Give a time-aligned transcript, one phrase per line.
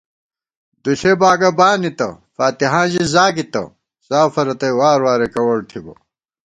[0.83, 3.63] دُوݪےباگہ بانِتہ فاتِحاں ژی زاگِتہ،
[4.07, 5.93] سافہ رتئ واروراےکوَڑ تھِبہ